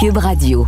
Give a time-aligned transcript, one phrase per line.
[0.00, 0.66] Cube Radio.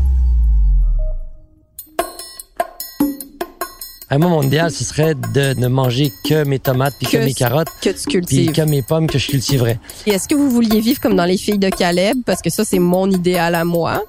[4.12, 7.32] Un mot mondial, ce serait de ne manger que mes tomates puis que, Que mes
[7.34, 8.52] carottes Que tu puis cultives.
[8.52, 9.78] que mes pommes que je cultiverais.
[10.06, 12.16] Et est-ce que vous vouliez vivre comme dans les filles de Caleb?
[12.26, 14.02] Parce que ça, c'est mon idéal à moi.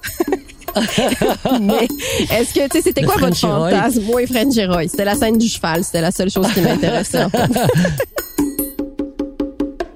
[1.60, 1.86] Mais
[2.30, 4.02] est-ce que, tu sais, c'était quoi votre fantasme?
[4.02, 4.88] Moi et Frenchy Roy.
[4.88, 5.84] C'était la scène du cheval.
[5.84, 7.22] C'était la seule chose qui m'intéressait.
[7.24, 7.46] en fait.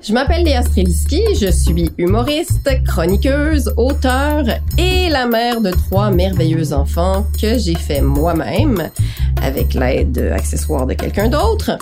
[0.06, 4.44] Je m'appelle Léa Streliski, je suis humoriste, chroniqueuse, auteure
[4.78, 8.88] et la mère de trois merveilleux enfants que j'ai fait moi-même
[9.42, 11.76] avec l'aide accessoire de quelqu'un d'autre.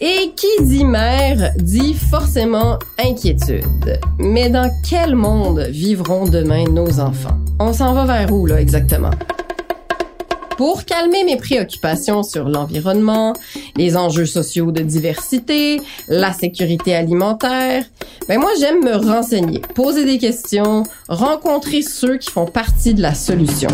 [0.00, 4.00] Et qui dit mère dit forcément inquiétude.
[4.18, 7.38] Mais dans quel monde vivront demain nos enfants?
[7.60, 9.12] On s'en va vers où, là, exactement?
[10.56, 13.34] Pour calmer mes préoccupations sur l'environnement,
[13.76, 17.84] les enjeux sociaux de diversité, la sécurité alimentaire,
[18.28, 23.14] ben moi j'aime me renseigner, poser des questions, rencontrer ceux qui font partie de la
[23.14, 23.70] solution.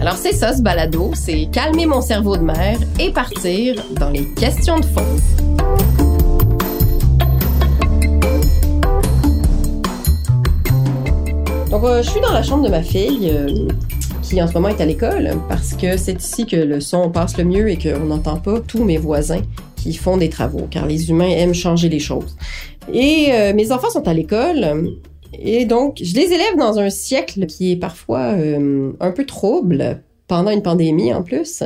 [0.00, 4.26] Alors c'est ça ce balado, c'est calmer mon cerveau de mère et partir dans les
[4.34, 5.39] questions de fond.
[11.70, 13.68] Donc euh, je suis dans la chambre de ma fille euh,
[14.22, 17.38] qui en ce moment est à l'école parce que c'est ici que le son passe
[17.38, 19.42] le mieux et qu'on n'entend pas tous mes voisins
[19.76, 22.36] qui font des travaux car les humains aiment changer les choses.
[22.92, 24.96] Et euh, mes enfants sont à l'école
[25.38, 30.02] et donc je les élève dans un siècle qui est parfois euh, un peu trouble
[30.26, 31.62] pendant une pandémie en plus.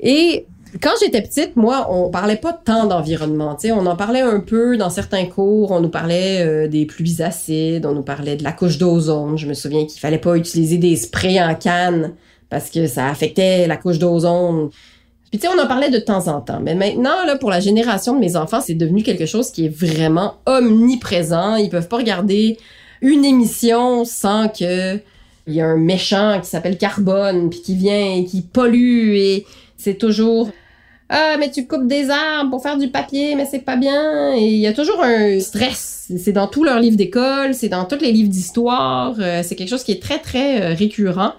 [0.00, 0.46] Et
[0.80, 3.56] quand j'étais petite, moi, on parlait pas tant d'environnement.
[3.64, 5.70] On en parlait un peu dans certains cours.
[5.70, 9.38] On nous parlait euh, des pluies acides, on nous parlait de la couche d'ozone.
[9.38, 12.14] Je me souviens qu'il fallait pas utiliser des sprays en canne
[12.50, 14.70] parce que ça affectait la couche d'ozone.
[15.30, 16.60] Puis tu sais, on en parlait de temps en temps.
[16.60, 19.76] Mais maintenant, là, pour la génération de mes enfants, c'est devenu quelque chose qui est
[19.76, 21.56] vraiment omniprésent.
[21.56, 22.58] Ils peuvent pas regarder
[23.00, 24.98] une émission sans que
[25.46, 29.46] y a un méchant qui s'appelle Carbone puis qui vient et qui pollue et
[29.76, 30.48] c'est toujours
[31.08, 34.56] ah mais tu coupes des arbres pour faire du papier mais c'est pas bien il
[34.56, 38.12] y a toujours un stress c'est dans tous leurs livres d'école c'est dans tous les
[38.12, 41.34] livres d'histoire euh, c'est quelque chose qui est très très euh, récurrent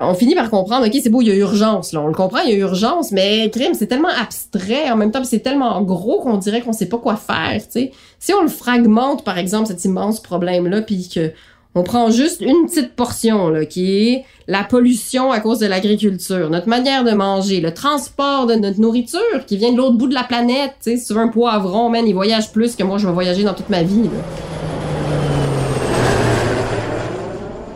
[0.00, 2.00] on finit par comprendre, ok, c'est beau, il y a urgence, là.
[2.00, 5.22] On le comprend, il y a urgence, mais crime, c'est tellement abstrait en même temps,
[5.24, 7.92] c'est tellement gros qu'on dirait qu'on sait pas quoi faire, tu sais.
[8.18, 11.32] Si on le fragmente, par exemple, cet immense problème-là, puis que
[11.74, 16.48] on prend juste une petite portion, là, qui est la pollution à cause de l'agriculture,
[16.50, 20.14] notre manière de manger, le transport de notre nourriture qui vient de l'autre bout de
[20.14, 20.96] la planète, tu sais.
[20.96, 23.54] Si tu veux un poivron, man, il voyage plus que moi, je vais voyager dans
[23.54, 24.08] toute ma vie,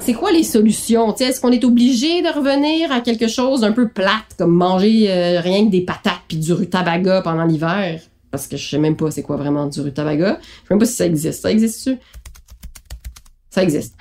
[0.08, 1.14] c'est quoi les solutions?
[1.14, 5.41] Est-ce qu'on est obligé de revenir à quelque chose d'un peu plate, comme manger euh,
[5.41, 8.00] rien que des patates puis du rutabaga pendant l'hiver?
[8.31, 10.38] Parce que je sais même pas c'est quoi vraiment du rutabaga.
[10.41, 11.42] Je sais même pas si ça existe.
[11.42, 11.98] Ça existe-tu?
[13.50, 13.94] Ça existe.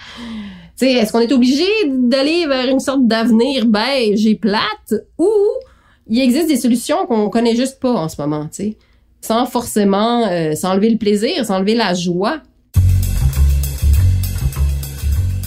[0.79, 5.29] Est-ce qu'on est obligé d'aller vers une sorte d'avenir beige et plate ou
[6.07, 8.77] il existe des solutions qu'on connaît juste pas en ce moment, tu sais?
[9.21, 12.41] Sans forcément euh, s'enlever le plaisir, s'enlever la joie?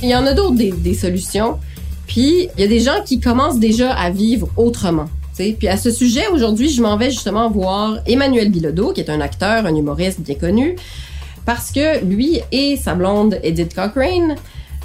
[0.02, 1.58] Il y en a d'autres des, des solutions.
[2.06, 5.06] Puis il y a des gens qui commencent déjà à vivre autrement.
[5.36, 5.56] tu sais.
[5.56, 9.20] Puis à ce sujet, aujourd'hui, je m'en vais justement voir Emmanuel Bilodeau, qui est un
[9.20, 10.74] acteur, un humoriste bien connu,
[11.44, 14.36] parce que lui et sa blonde Edith Cochrane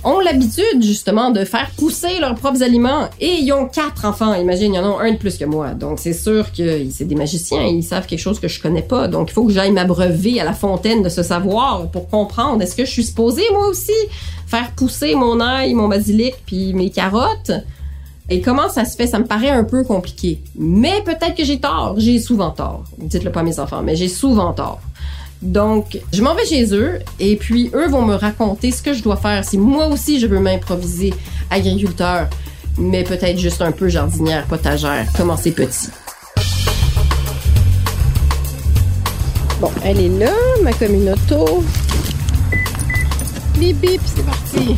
[0.05, 4.35] ont l'habitude justement de faire pousser leurs propres aliments et ils ont quatre enfants.
[4.35, 5.69] Imagine, il y en a un de plus que moi.
[5.71, 9.07] Donc c'est sûr que c'est des magiciens, ils savent quelque chose que je connais pas.
[9.07, 12.75] Donc il faut que j'aille m'abreuver à la fontaine de ce savoir pour comprendre est-ce
[12.75, 13.91] que je suis supposée moi aussi
[14.45, 17.51] faire pousser mon ail, mon basilic puis mes carottes?
[18.29, 19.07] Et comment ça se fait?
[19.07, 20.41] Ça me paraît un peu compliqué.
[20.55, 21.95] Mais peut-être que j'ai tort.
[21.97, 22.83] J'ai souvent tort.
[22.97, 24.81] Dites-le pas à mes enfants, mais j'ai souvent tort.
[25.41, 29.03] Donc, je m'en vais chez eux et puis eux vont me raconter ce que je
[29.03, 31.13] dois faire si moi aussi je veux m'improviser
[31.49, 32.29] agriculteur,
[32.77, 35.89] mais peut-être juste un peu jardinière, potagère, commencer petit.
[39.61, 41.63] Bon, elle est là, ma communauto.
[43.57, 44.75] Bip bip, c'est parti.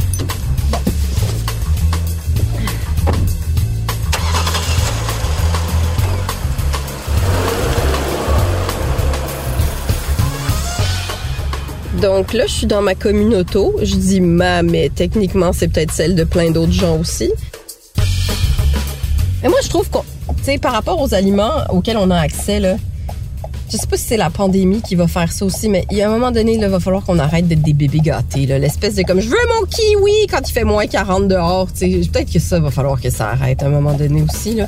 [12.02, 13.60] Donc là, je suis dans ma communauté.
[13.82, 17.32] Je dis ma, mais techniquement, c'est peut-être celle de plein d'autres gens aussi.
[19.42, 20.04] Mais moi, je trouve qu'on,
[20.38, 22.76] tu sais, par rapport aux aliments auxquels on a accès, là,
[23.72, 26.02] je sais pas si c'est la pandémie qui va faire ça aussi, mais il y
[26.02, 28.46] a un moment donné, il va falloir qu'on arrête d'être des bébés gâtés.
[28.46, 31.68] L'espèce de comme, je veux mon kiwi quand il fait moins 40 dehors.
[31.74, 32.10] tu sais.
[32.10, 34.56] Peut-être que ça va falloir que ça arrête à un moment donné aussi.
[34.56, 34.68] Là.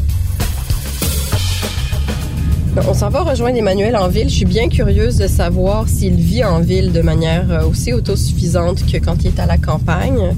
[2.87, 4.29] On s'en va rejoindre Emmanuel en ville.
[4.29, 8.85] Je suis bien curieuse de savoir s'il vit en ville de manière euh, aussi autosuffisante
[8.85, 10.35] que quand il est à la campagne.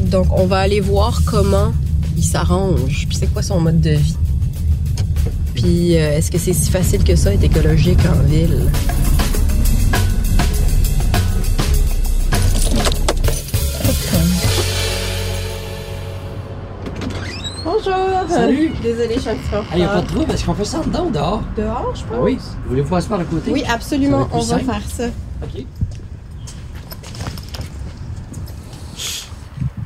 [0.00, 1.72] Donc, on va aller voir comment
[2.16, 3.06] il s'arrange.
[3.08, 4.16] Puis, c'est quoi son mode de vie?
[5.54, 8.70] Puis, euh, est-ce que c'est si facile que ça être écologique en ville?
[18.28, 18.72] Salut.
[18.82, 20.54] Désolée, je suis un petit peu en Il n'y a pas de trouble, est-ce qu'on
[20.54, 21.42] fait ça dedans ou dehors?
[21.56, 22.12] Dehors, je pense?
[22.14, 22.38] Ah oui.
[22.66, 23.50] Voulez-vous passer par le côté?
[23.52, 24.28] Oui, absolument.
[24.32, 25.06] On va faire ça.
[25.42, 25.64] OK.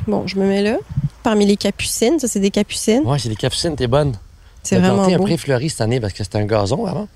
[0.06, 0.78] Bon, je me mets là.
[1.22, 3.02] Parmi les capucines, ça, c'est des capucines.
[3.04, 4.14] Ouais, c'est des capucines, t'es bonne.
[4.62, 5.24] C'est On a vraiment planté un beau.
[5.24, 7.08] pré fleuri cette année parce que c'était un gazon avant.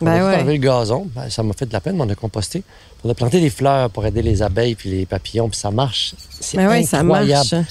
[0.00, 0.44] On Ben a ouais.
[0.44, 1.08] le gazon.
[1.14, 2.62] Ben, ça m'a fait de la peine, mais on a composté.
[3.04, 6.14] On a planté des fleurs pour aider les abeilles puis les papillons, puis ça marche.
[6.38, 7.48] C'est Ben ouais, ça incroyable.
[7.52, 7.66] marche.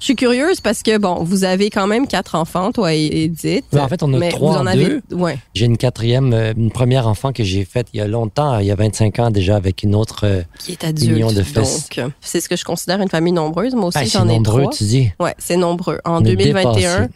[0.00, 3.66] Je suis curieuse parce que, bon, vous avez quand même quatre enfants, toi et Edith.
[3.78, 4.84] En fait, on a mais trois vous en en avez...
[4.86, 5.02] deux.
[5.14, 5.38] Ouais.
[5.54, 8.66] J'ai une quatrième, euh, une première enfant que j'ai faite il y a longtemps, il
[8.66, 10.20] y a 25 ans déjà, avec une autre.
[10.24, 11.34] euh, Qui est adulte.
[11.34, 11.88] De fesses.
[11.96, 13.74] Donc, c'est ce que je considère une famille nombreuse.
[13.74, 14.72] Moi aussi, ben, c'est j'en ai nombreux, trois.
[14.72, 15.10] tu dis.
[15.20, 15.98] Ouais, c'est nombreux.
[16.06, 17.12] En On est 2021, dépassé.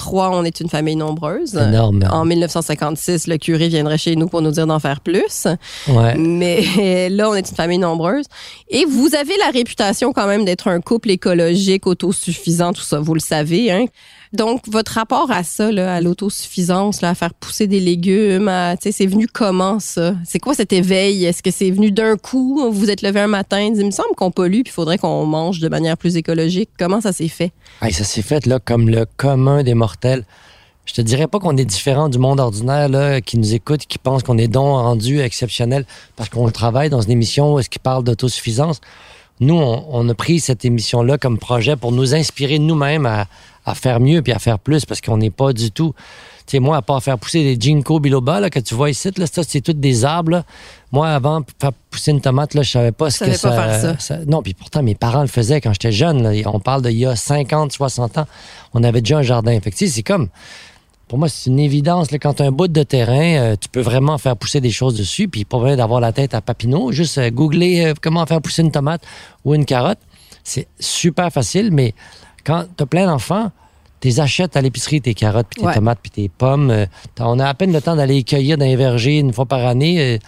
[0.00, 1.54] Trois, on est une famille nombreuse.
[1.54, 2.02] Énorme.
[2.10, 5.46] En 1956, le curé viendrait chez nous pour nous dire d'en faire plus.
[5.88, 6.16] Ouais.
[6.16, 8.24] Mais là, on est une famille nombreuse.
[8.70, 13.12] Et vous avez la réputation quand même d'être un couple écologique, autosuffisant, tout ça, vous
[13.12, 13.70] le savez.
[13.70, 13.84] Hein?
[14.32, 18.48] Donc, votre rapport à ça, à l'autosuffisance, à faire pousser des légumes,
[18.80, 20.14] c'est venu comment ça?
[20.24, 21.24] C'est quoi cet éveil?
[21.24, 22.60] Est-ce que c'est venu d'un coup?
[22.70, 25.26] Vous vous êtes levé un matin, il me semble qu'on pollue, puis il faudrait qu'on
[25.26, 26.70] mange de manière plus écologique.
[26.78, 27.50] Comment ça s'est fait?
[27.82, 30.24] Ça s'est fait là comme le commun des mortels.
[30.84, 34.22] Je te dirais pas qu'on est différent du monde ordinaire qui nous écoute, qui pense
[34.22, 35.84] qu'on est donc rendu exceptionnel
[36.14, 38.80] parce qu'on travaille dans une émission où qui parle d'autosuffisance.
[39.40, 43.26] Nous, on, on a pris cette émission-là comme projet pour nous inspirer nous-mêmes à,
[43.64, 45.94] à faire mieux puis à faire plus parce qu'on n'est pas du tout.
[46.46, 49.10] Tu sais, moi, à part faire pousser des ginkgo biloba là, que tu vois ici,
[49.16, 50.32] là, ça, c'est toutes des arbres.
[50.32, 50.44] là.
[50.90, 53.56] Moi, avant, pour faire pousser une tomate, là, je savais pas ce Tu que savais
[53.56, 54.18] ça, pas faire ça.
[54.26, 56.22] Non, puis pourtant, mes parents le faisaient quand j'étais jeune.
[56.22, 56.32] là.
[56.52, 58.26] On parle d'il y a 50, 60 ans.
[58.74, 59.58] On avait déjà un jardin.
[59.60, 60.28] Fait c'est comme...
[61.06, 62.12] Pour moi, c'est une évidence.
[62.12, 64.70] Là, quand tu as un bout de terrain, euh, tu peux vraiment faire pousser des
[64.70, 65.26] choses dessus.
[65.26, 66.92] Puis pas besoin d'avoir la tête à Papineau.
[66.92, 69.02] Juste euh, googler euh, comment faire pousser une tomate
[69.44, 69.98] ou une carotte.
[70.44, 71.94] C'est super facile, mais
[72.44, 73.50] quand tu as plein d'enfants,
[74.00, 75.74] tu achètes à l'épicerie, tes carottes, puis tes Ouais.
[75.74, 76.70] tomates, puis tes pommes.
[76.70, 76.86] Euh,
[77.18, 80.00] on a à peine le temps d'aller cueillir dans les vergers une fois par année.
[80.00, 80.18] Euh,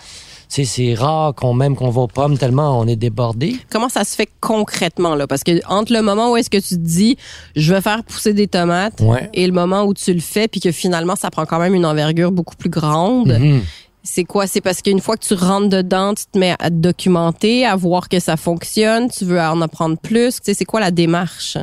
[0.54, 3.56] tu sais, c'est rare qu'on même qu'on va aux pommes tellement on est débordé.
[3.70, 5.26] Comment ça se fait concrètement, là?
[5.26, 7.16] Parce que entre le moment où est-ce que tu te dis,
[7.56, 9.30] je vais faire pousser des tomates, Ouais.
[9.32, 11.86] et le moment où tu le fais, puis que finalement, ça prend quand même une
[11.86, 13.32] envergure beaucoup plus grande.
[13.32, 13.62] Mhm.
[14.02, 14.46] C'est quoi?
[14.46, 17.74] C'est parce qu'une fois que tu rentres dedans, tu te mets à te documenter, à
[17.76, 20.34] voir que ça fonctionne, tu veux en apprendre plus.
[20.34, 21.56] Tu sais, c'est quoi la démarche?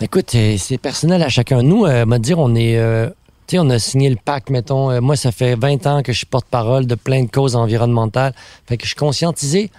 [0.00, 1.62] Écoute, c'est personnel à chacun.
[1.62, 2.76] Nous, euh, m'a dire, on est.
[2.78, 3.08] euh,
[3.52, 4.90] on a signé le pacte, mettons.
[4.90, 8.34] euh, moi, ça fait 20 ans que je suis porte-parole de plein de causes environnementales.
[8.66, 9.70] Fait que je suis conscientisé,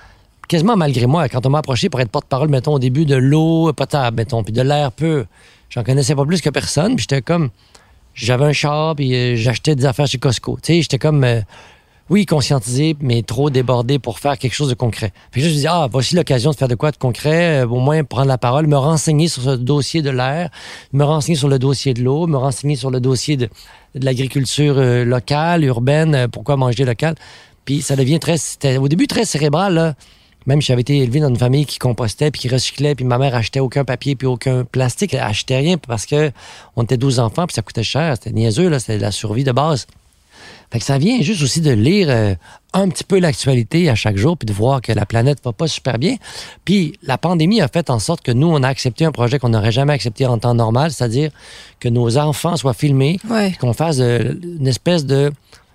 [0.47, 3.73] quasiment malgré moi, quand on m'a approché pour être porte-parole, mettons, au début de l'eau
[3.73, 5.25] potable, mettons, puis de l'air pur.
[5.69, 7.49] J'en connaissais pas plus que personne, puis j'étais comme.
[8.13, 10.57] J'avais un char, puis euh, j'achetais des affaires chez Costco.
[10.63, 11.25] Tu sais, j'étais comme.
[12.09, 15.11] Oui, conscientisé, mais trop débordé pour faire quelque chose de concret.
[15.31, 17.67] Puis là, je me dis, ah, voici l'occasion de faire de quoi de concret, euh,
[17.67, 20.51] au moins prendre la parole, me renseigner sur ce dossier de l'air,
[20.93, 23.49] me renseigner sur le dossier de l'eau, me renseigner sur le dossier de,
[23.95, 27.15] l'agriculture euh, locale, urbaine, euh, pourquoi manger local.
[27.65, 28.37] Puis ça devient très,
[28.77, 29.95] au début très cérébral, là.
[30.45, 33.17] Même si j'avais été élevé dans une famille qui compostait puis qui recyclait, puis ma
[33.17, 36.31] mère achetait aucun papier puis aucun plastique, elle achetait rien parce que
[36.75, 39.51] on était 12 enfants puis ça coûtait cher, c'était niaiseux là, c'était la survie de
[39.51, 39.87] base.
[40.71, 42.35] Fait que ça vient juste aussi de lire euh,
[42.73, 45.67] un petit peu l'actualité à chaque jour puis de voir que la planète va pas
[45.67, 46.15] super bien.
[46.65, 49.49] Puis la pandémie a fait en sorte que nous on a accepté un projet qu'on
[49.49, 51.31] n'aurait jamais accepté en temps normal, c'est-à-dire
[51.79, 53.53] que nos enfants soient filmés, Ouais.
[53.59, 55.31] qu'on fasse euh, une espèce de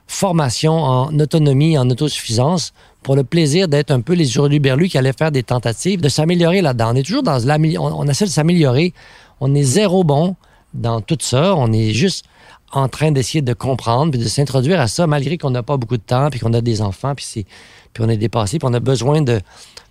[0.06, 5.12] formation en autonomie, en autosuffisance, pour le plaisir d'être un peu les hurluberlus qui allaient
[5.16, 6.90] faire des tentatives de s'améliorer là-dedans.
[6.92, 8.92] On est toujours dans l'amélioration, on, on essaie de s'améliorer.
[9.40, 10.36] On est zéro bon
[10.74, 11.54] dans tout ça.
[11.56, 12.24] On est juste
[12.72, 15.96] en train d'essayer de comprendre puis de s'introduire à ça malgré qu'on n'a pas beaucoup
[15.96, 17.46] de temps puis qu'on a des enfants puis c'est
[17.92, 19.40] puis on est dépassé puis on a besoin de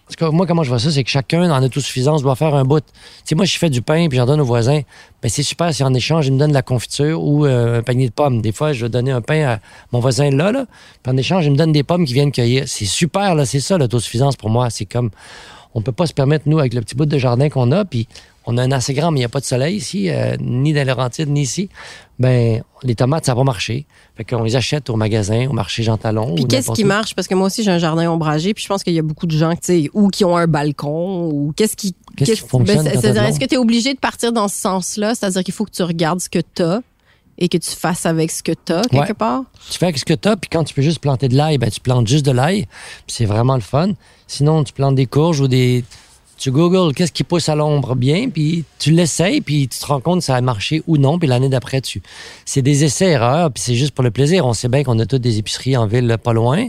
[0.10, 2.64] parce que moi, comment je vois ça, c'est que chacun, en autosuffisance, doit faire un
[2.64, 2.84] bout.
[3.28, 4.82] Tu moi, je fais du pain, puis j'en donne aux voisins.
[5.22, 7.84] Ben, c'est super si en échange, ils me donnent de la confiture ou euh, un
[7.84, 8.42] panier de pommes.
[8.42, 9.60] Des fois, je vais donner un pain à
[9.92, 10.66] mon voisin là, là,
[11.04, 12.64] puis en échange, il me donne des pommes qui viennent cueillir.
[12.66, 14.72] C'est super, là, c'est ça, l'autosuffisance pour moi.
[14.72, 15.12] C'est comme,
[15.76, 18.08] on peut pas se permettre, nous, avec le petit bout de jardin qu'on a, puis
[18.52, 20.74] on a un assez grand, mais il n'y a pas de soleil ici, euh, ni
[20.74, 21.70] dans Laurentides, ni ici.
[22.18, 23.86] Ben, les tomates, ça va marcher.
[24.18, 26.34] Fait qu'on les achète au magasin, au marché Jean Talon.
[26.36, 26.88] Puis qu'est-ce qui où.
[26.88, 27.14] marche?
[27.16, 29.28] Parce que moi aussi, j'ai un jardin ombragé, puis je pense qu'il y a beaucoup
[29.28, 31.96] de gens, tu sais, ou qui ont un balcon, ou qu'est-ce qui...
[32.18, 35.14] Qu'est-ce qui fonctionne Ben, c'est-à-dire, est-ce que tu es obligé de partir dans ce sens-là?
[35.16, 36.82] C'est-à-dire qu'il faut que tu regardes ce que tu as
[37.38, 39.14] et que tu fasses avec ce que tu as quelque Ouais.
[39.14, 39.44] part?
[39.72, 41.58] Tu fais avec ce que tu as, puis quand tu peux juste planter de l'ail,
[41.58, 42.68] ben, tu plantes juste de l'ail.
[43.08, 43.92] C'est vraiment le fun.
[44.28, 45.86] Sinon, tu plantes des courges ou des.
[46.40, 50.00] Tu googles qu'est-ce qui pousse à l'ombre bien, puis tu l'essayes, puis tu te rends
[50.00, 52.02] compte si ça a marché ou non, puis l'année d'après, tu.
[52.46, 54.46] C'est des essais-erreurs, puis c'est juste pour le plaisir.
[54.46, 56.68] On sait bien qu'on a toutes des épiceries en ville pas loin,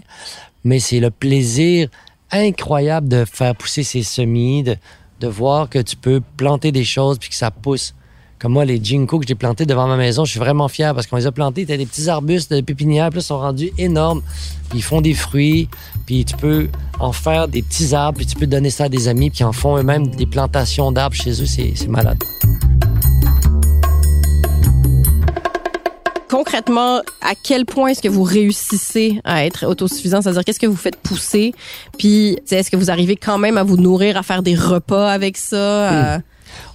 [0.64, 1.88] mais c'est le plaisir
[2.32, 4.76] incroyable de faire pousser ces semis, de,
[5.20, 7.94] de voir que tu peux planter des choses, puis que ça pousse.
[8.40, 11.06] Comme moi, les ginkgo que j'ai plantés devant ma maison, je suis vraiment fier parce
[11.06, 11.66] qu'on les a plantés.
[11.66, 14.22] T'as des petits arbustes de pépinière, puis là, ils sont rendus énormes.
[14.70, 15.68] Puis ils font des fruits,
[16.06, 16.68] puis tu peux
[16.98, 19.44] en faire des petits arbres, puis tu peux donner ça à des amis, puis ils
[19.44, 21.44] en font eux-mêmes des plantations d'arbres chez eux.
[21.44, 22.16] C'est malade.
[26.30, 30.22] Concrètement, à quel point est-ce que vous réussissez à être autosuffisant?
[30.22, 31.52] C'est-à-dire, qu'est-ce que vous faites pousser?
[31.98, 35.36] Puis, est-ce que vous arrivez quand même à vous nourrir, à faire des repas avec
[35.36, 36.14] ça?
[36.14, 36.20] à-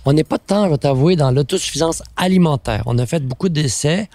[0.05, 2.83] On n'est pas tant, je vais t'avouer, dans l'autosuffisance alimentaire.
[2.85, 4.07] On a fait beaucoup d'essais,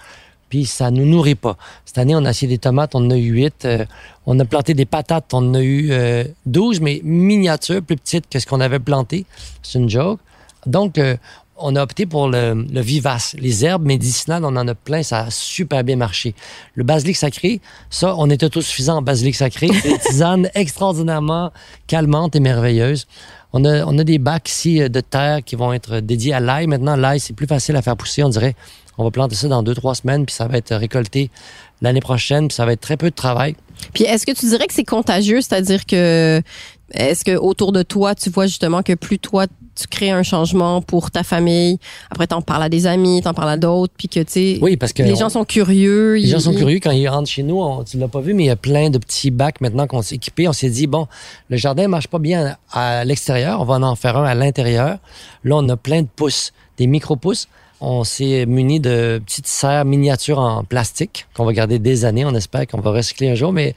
[0.49, 1.57] puis ça nous nourrit pas.
[1.85, 3.67] Cette année, on a essayé des tomates, on en a eu 8.
[4.27, 8.29] on a planté des patates, on en a eu euh, 12, mais miniatures, plus petites
[8.29, 9.27] que ce qu'on avait planté.
[9.63, 10.21] C'est une joke.
[10.67, 11.17] Donc, euh,
[11.61, 13.35] on a opté pour le, le vivace.
[13.39, 16.35] Les herbes médicinales, on en a plein, ça a super bien marché.
[16.75, 19.69] Le basilic sacré, ça, on est autosuffisant en basilic sacré.
[19.83, 21.53] Des tisanes extraordinairement
[21.87, 23.07] calmantes et merveilleuses.
[23.53, 26.41] On a, on a des bacs ici euh, de terre qui vont être dédiés à
[26.41, 26.67] l'ail.
[26.67, 28.23] Maintenant, l'ail, c'est plus facile à faire pousser.
[28.23, 28.55] On dirait,
[28.99, 31.31] on va planter ça dans deux, trois semaines, puis ça va être récolté
[31.83, 33.57] l'année prochaine, puis ça va être très peu de travail.
[33.95, 35.41] Puis, est-ce que tu dirais que c'est contagieux?
[35.41, 36.43] C'est-à-dire que,
[36.93, 39.47] est-ce que autour de toi, tu vois justement que plus toi,
[39.81, 41.79] tu crées un changement pour ta famille,
[42.11, 44.77] après t'en parles à des amis, t'en parles à d'autres, puis que, tu sais, Oui,
[44.77, 46.15] parce que les on- gens sont curieux.
[46.15, 47.61] Les ils- gens sont curieux quand ils rentrent chez nous.
[47.61, 50.03] On, tu l'as pas vu, mais il y a plein de petits bacs maintenant qu'on
[50.03, 50.47] s'est équipés.
[50.49, 51.07] On s'est dit, bon,
[51.49, 53.61] le jardin marche pas bien à l'extérieur.
[53.61, 54.99] On va en faire un à l'intérieur.
[55.45, 57.49] Là, on a plein de pousses, des micro-pousses.
[57.83, 62.27] On s'est muni de petites serres miniatures en plastique qu'on va garder des années.
[62.27, 63.75] On espère qu'on va recycler un jour, mais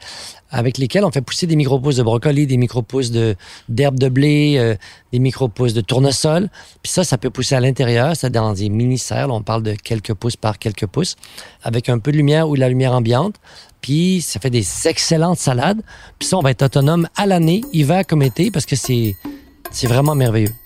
[0.53, 3.35] avec lesquelles on fait pousser des micro-pousses de brocoli, des micro-pousses de,
[3.67, 4.75] d'herbes de blé, euh,
[5.11, 6.49] des micro-pousses de tournesol.
[6.83, 8.15] Puis ça, ça peut pousser à l'intérieur.
[8.15, 9.29] C'est dans des mini-serres.
[9.31, 11.15] On parle de quelques pouces par quelques pouces
[11.63, 13.35] avec un peu de lumière ou de la lumière ambiante.
[13.81, 15.81] Puis ça fait des excellentes salades.
[16.19, 19.15] Puis ça, on va être autonome à l'année, hiver comme été, parce que c'est
[19.87, 20.62] vraiment merveilleux.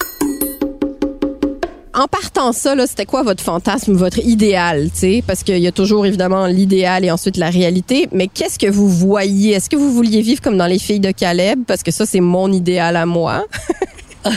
[1.97, 5.23] En partant ça, là, c'était quoi votre fantasme, votre idéal, tu sais?
[5.25, 8.07] Parce qu'il y a toujours évidemment l'idéal et ensuite la réalité.
[8.11, 9.53] Mais qu'est-ce que vous voyez?
[9.53, 11.61] Est-ce que vous vouliez vivre comme dans les filles de Caleb?
[11.65, 13.45] Parce que ça, c'est mon idéal à moi.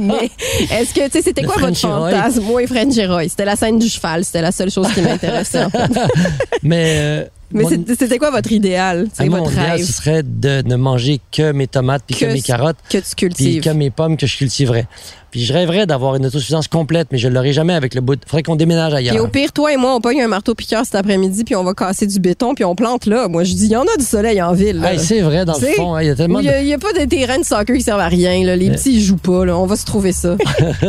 [0.00, 0.30] mais
[0.70, 2.42] est-ce que, tu sais, c'était quoi votre fantasme?
[2.42, 3.28] Moi et French Roy.
[3.28, 4.24] C'était la scène du cheval.
[4.24, 5.64] C'était la seule chose qui m'intéressait.
[5.64, 5.90] en fait.
[6.62, 9.08] Mais, euh, Mais mon- c'est- c'était quoi votre idéal?
[9.10, 12.14] à C'est mon votre idéal, rêve ce serait de ne manger que mes tomates puis
[12.16, 13.62] que, Que mes carottes que tu puis cultives.
[13.62, 14.86] que mes pommes que je cultiverais.
[15.30, 18.14] Puis je rêverais d'avoir une autosuffisance complète, mais je ne l'aurai jamais avec le bout.
[18.14, 19.14] Il faudrait qu'on déménage ailleurs.
[19.14, 21.64] Puis au pire, toi et moi, on pogne un marteau piqueur cet après-midi, puis on
[21.64, 23.28] va casser du béton, puis on plante là.
[23.28, 24.82] Moi, je dis, il y en a du soleil en ville.
[24.84, 25.94] Hey, c'est vrai, dans le fond.
[25.94, 28.00] hein, Il y a tellement Il n'y a, pas de terrain de soccer qui servent
[28.00, 28.44] à rien.
[28.44, 28.56] Là.
[28.56, 29.44] Les petits, ils jouent pas.
[29.44, 29.56] Là.
[29.58, 30.36] On va se trouver ça.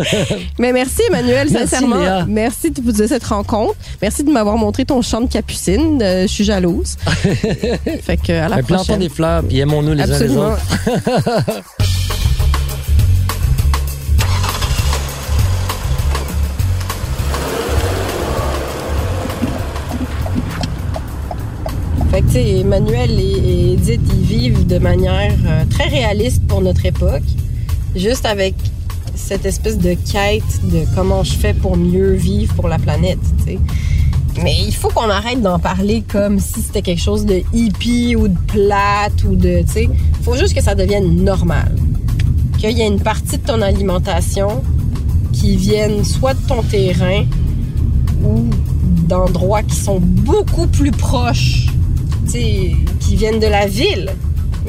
[0.60, 1.98] Mais merci, Emmanuel, Merci, sincèrement.
[2.00, 2.26] Léa.
[2.28, 3.76] Merci de, de cette rencontre.
[4.02, 6.00] Merci de m'avoir montré ton champ de capucine.
[6.02, 6.96] Euh, je suis jalouse.
[8.04, 9.00] fait que, à la Mais plantons prochaine.
[9.00, 10.52] des fleurs, puis aimons-nous les uns les Absolument.
[10.54, 11.62] autres.
[22.70, 27.24] Emmanuel et, Edith, vivent de manière euh, très réaliste pour notre époque,
[27.96, 28.54] juste avec
[29.16, 33.18] cette espèce de quête de comment je fais pour mieux vivre pour la planète.
[34.44, 38.28] Mais il faut qu'on arrête d'en parler comme si c'était quelque chose de hippie ou
[38.28, 39.64] de plate ou de.
[39.76, 39.90] Il
[40.22, 41.76] faut juste que ça devienne normal.
[42.60, 44.62] Qu'il y ait une partie de ton alimentation
[45.34, 47.26] qui vienne soit de ton terrain
[48.24, 48.46] ou
[49.08, 51.69] d'endroits qui sont beaucoup plus proches
[52.32, 54.12] qui viennent de la ville.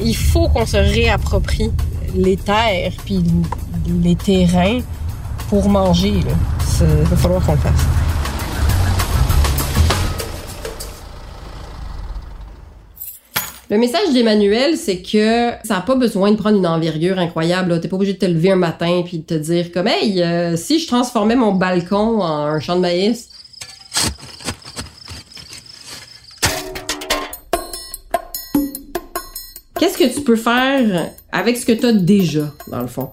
[0.03, 1.71] Il faut qu'on se réapproprie
[2.15, 3.23] les terres puis
[4.03, 4.79] les terrains
[5.49, 6.11] pour manger.
[6.11, 6.33] là.
[6.81, 7.85] Il va falloir qu'on le fasse.
[13.69, 17.75] Le message d'Emmanuel, c'est que ça n'a pas besoin de prendre une envergure incroyable.
[17.75, 20.21] Tu T'es pas obligé de te lever un matin puis de te dire comme Hey,
[20.21, 23.29] euh, si je transformais mon balcon en un champ de maïs,
[29.81, 33.09] qu'est-ce que tu peux faire avec ce que tu as déjà, dans le fond?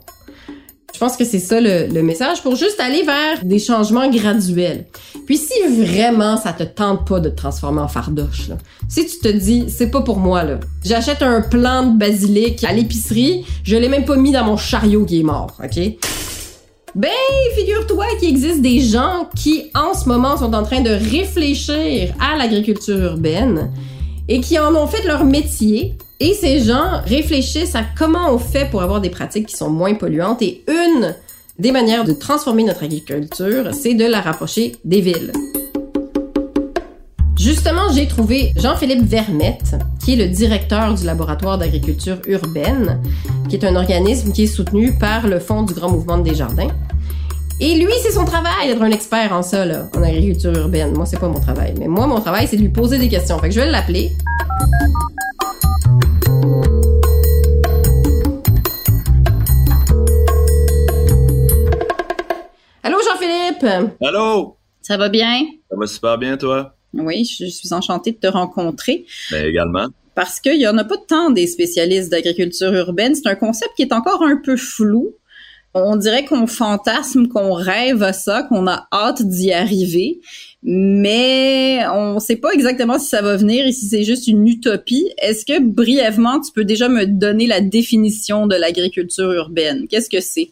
[0.93, 4.85] Je pense que c'est ça le, message pour juste aller vers des changements graduels.
[5.27, 8.51] Puis si vraiment ça te tente pas de te transformer en fardoche,
[8.89, 12.73] si tu te dis c'est pas pour moi là, j'achète un plant de basilic à
[12.73, 15.81] l'épicerie, je l'ai même pas mis dans mon chariot qui est mort, ok?
[16.95, 17.11] Ben,
[17.55, 22.37] figure-toi qu'il existe des gens qui, en ce moment, sont en train de réfléchir à
[22.37, 23.71] l'agriculture urbaine
[24.27, 25.97] et qui en ont fait leur métier.
[26.21, 29.95] Et ces gens réfléchissent à comment on fait pour avoir des pratiques qui sont moins
[29.95, 30.43] polluantes.
[30.43, 31.15] Et une
[31.61, 35.33] des manières de transformer notre agriculture, c'est de la rapprocher des villes.
[37.39, 43.01] Justement, j'ai trouvé Jean-Philippe Vermette, qui est le directeur du laboratoire d'agriculture urbaine,
[43.49, 46.71] qui est un organisme qui est soutenu par le Fonds du Grand Mouvement des Jardins.
[47.61, 50.95] Et lui, c'est son travail d'être un expert en ça, en agriculture urbaine.
[50.95, 51.75] Moi, c'est pas mon travail.
[51.79, 53.39] Mais moi, mon travail, c'est de lui poser des questions.
[53.39, 54.11] Fait que je vais l'appeler.
[64.03, 64.57] Allô?
[64.83, 65.47] Ça va bien?
[65.71, 66.75] Ça va super bien, toi?
[66.95, 69.05] Oui, je suis enchantée de te rencontrer.
[69.31, 69.89] Ben, également.
[70.15, 73.15] Parce qu'il y en a pas tant des spécialistes d'agriculture urbaine.
[73.15, 75.15] C'est un concept qui est encore un peu flou.
[75.75, 80.19] On dirait qu'on fantasme, qu'on rêve à ça, qu'on a hâte d'y arriver,
[80.63, 84.49] mais on ne sait pas exactement si ça va venir et si c'est juste une
[84.49, 85.13] utopie.
[85.19, 89.87] Est-ce que brièvement, tu peux déjà me donner la définition de l'agriculture urbaine?
[89.89, 90.51] Qu'est-ce que c'est?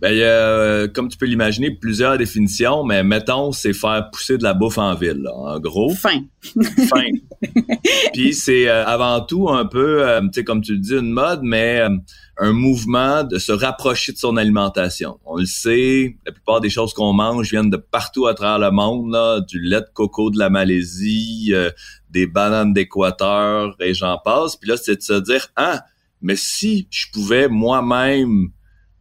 [0.00, 4.10] Ben, il y a, euh, comme tu peux l'imaginer, plusieurs définitions, mais mettons, c'est faire
[4.12, 5.92] pousser de la bouffe en ville, là, en gros.
[5.92, 6.20] Fin.
[6.88, 7.08] fin.
[8.12, 11.10] Puis c'est euh, avant tout un peu, euh, tu sais, comme tu le dis, une
[11.10, 11.82] mode, mais
[12.36, 15.18] un mouvement de se rapprocher de son alimentation.
[15.24, 18.70] On le sait, la plupart des choses qu'on mange viennent de partout à travers le
[18.70, 21.52] monde, là, du lait de coco de la Malaisie,
[22.10, 24.54] des bananes d'Équateur, et j'en passe.
[24.54, 25.82] Puis là, c'est de se dire, ah,
[26.22, 28.50] mais si je pouvais moi-même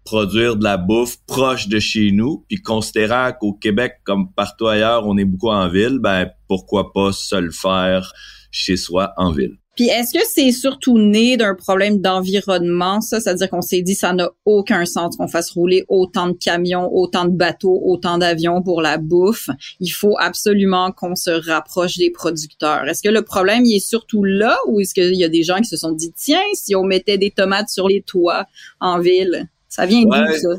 [0.08, 5.06] produire de la bouffe proche de chez nous, puis considérant qu'au Québec, comme partout ailleurs,
[5.06, 8.14] on est beaucoup en ville, ben pourquoi pas se le faire
[8.50, 9.58] chez soi en ville.
[9.76, 13.20] Puis est-ce que c'est surtout né d'un problème d'environnement, ça?
[13.20, 17.26] C'est-à-dire qu'on s'est dit ça n'a aucun sens qu'on fasse rouler autant de camions, autant
[17.26, 19.50] de bateaux, autant d'avions pour la bouffe.
[19.82, 22.86] Il faut absolument qu'on se rapproche des producteurs.
[22.86, 25.58] Est-ce que le problème il est surtout là ou est-ce qu'il y a des gens
[25.58, 28.46] qui se sont dit tiens, si on mettait des tomates sur les toits
[28.80, 29.50] en ville?
[29.70, 30.50] Ça vient d'où, ça?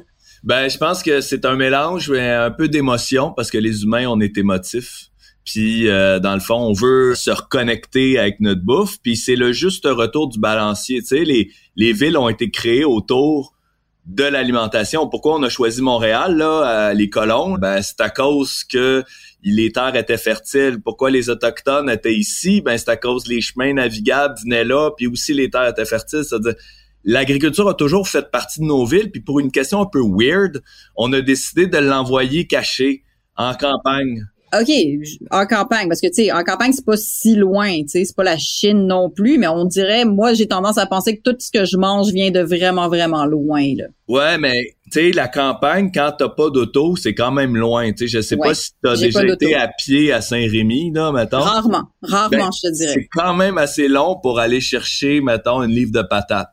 [0.44, 4.06] Ben, je pense que c'est un mélange, mais un peu d'émotion, parce que les humains,
[4.06, 5.06] on est émotifs.
[5.44, 8.98] Puis, euh, dans le fond, on veut se reconnecter avec notre bouffe.
[9.02, 11.00] Puis, c'est le juste retour du balancier.
[11.00, 13.54] Tu sais, les, les villes ont été créées autour
[14.04, 15.08] de l'alimentation.
[15.08, 17.54] Pourquoi on a choisi Montréal, là, les colons?
[17.54, 19.04] Ben, c'est à cause que
[19.42, 20.80] les terres étaient fertiles.
[20.82, 22.60] Pourquoi les Autochtones étaient ici?
[22.60, 25.84] Ben, c'est à cause que les chemins navigables venaient là, puis aussi les terres étaient
[25.84, 26.24] fertiles.
[26.24, 26.54] C'est-à-dire,
[27.08, 30.62] l'agriculture a toujours fait partie de nos villes, puis pour une question un peu weird,
[30.94, 33.02] on a décidé de l'envoyer caché
[33.36, 34.26] en campagne.
[34.58, 34.70] OK,
[35.30, 38.16] en campagne, parce que, tu sais, en campagne, c'est pas si loin, tu sais, c'est
[38.16, 41.36] pas la Chine non plus, mais on dirait, moi, j'ai tendance à penser que tout
[41.38, 43.84] ce que je mange vient de vraiment, vraiment loin, là.
[44.06, 47.98] Ouais, mais, tu sais, la campagne, quand t'as pas d'auto, c'est quand même loin, tu
[47.98, 51.40] sais, je sais pas si t'as déjà été à pied à Saint-Rémy, là, mettons.
[51.40, 52.92] Rarement, rarement, ben, je te dirais.
[52.94, 56.48] C'est quand même assez long pour aller chercher, mettons, une livre de patates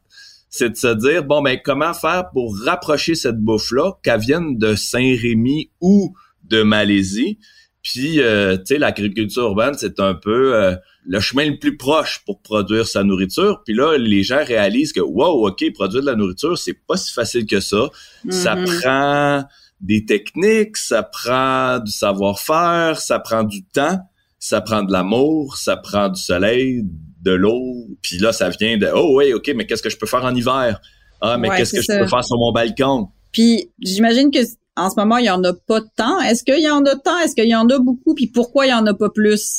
[0.57, 4.57] c'est de se dire bon ben comment faire pour rapprocher cette bouffe là qu'elle vienne
[4.57, 7.39] de Saint-Rémy ou de Malaisie?
[7.83, 12.21] Puis euh, tu sais l'agriculture urbaine c'est un peu euh, le chemin le plus proche
[12.25, 13.63] pour produire sa nourriture.
[13.65, 17.11] Puis là les gens réalisent que wow ok produire de la nourriture c'est pas si
[17.11, 17.89] facile que ça.
[18.29, 18.79] Ça mm-hmm.
[18.79, 19.43] prend
[19.81, 23.99] des techniques ça prend du savoir-faire ça prend du temps
[24.39, 26.85] ça prend de l'amour ça prend du soleil
[27.25, 30.05] de l'eau, puis là, ça vient de Oh oui, OK, mais qu'est-ce que je peux
[30.05, 30.79] faire en hiver?
[31.21, 33.09] Ah, mais qu'est-ce que je peux faire sur mon balcon?
[33.31, 34.39] Puis j'imagine que
[34.77, 36.21] en ce moment, il y en a pas tant.
[36.21, 37.17] Est-ce qu'il y en a tant?
[37.19, 38.13] Est-ce qu'il y en a beaucoup?
[38.13, 39.49] Puis pourquoi il y en a pas plus?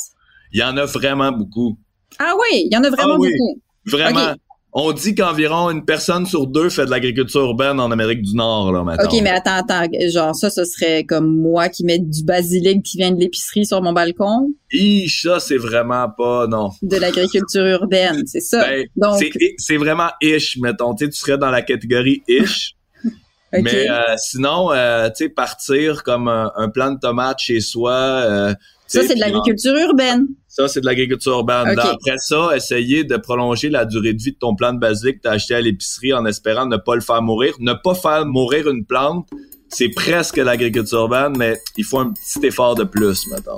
[0.52, 1.78] Il y en a vraiment beaucoup.
[2.18, 3.60] Ah oui, il y en a vraiment ah beaucoup.
[3.86, 4.34] Vraiment.
[4.78, 8.72] On dit qu'environ une personne sur deux fait de l'agriculture urbaine en Amérique du Nord,
[8.72, 9.08] là, maintenant.
[9.10, 9.88] OK, mais attends, attends.
[10.12, 13.80] Genre, ça, ce serait comme moi qui mets du basilic qui vient de l'épicerie sur
[13.80, 14.50] mon balcon?
[14.70, 16.72] Ish, ça, c'est vraiment pas, non.
[16.82, 18.66] De l'agriculture urbaine, c'est ça.
[18.68, 19.24] Ben, Donc...
[19.56, 20.94] C'est vraiment ish, mettons.
[20.94, 22.76] Tu serais dans la catégorie ish.
[23.52, 27.94] Mais euh, sinon, euh, tu sais, partir comme un, plant de tomate chez soi.
[27.94, 28.54] Euh,
[28.86, 30.26] ça, c'est de l'agriculture urbaine.
[30.48, 31.78] Ça, c'est de l'agriculture urbaine.
[31.78, 35.22] Après ça, essayer de prolonger la durée de vie de ton plant de basilic que
[35.22, 37.54] tu as acheté à l'épicerie en espérant ne pas le faire mourir.
[37.58, 39.28] Ne pas faire mourir une plante,
[39.68, 43.56] c'est presque l'agriculture urbaine, mais il faut un petit effort de plus, maintenant.